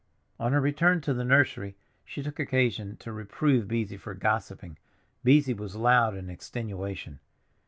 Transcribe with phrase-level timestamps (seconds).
[0.39, 4.79] On her return to the nursery she took occasion to reprove Beesy for gossiping.
[5.23, 7.19] Beesy was loud in extenuation.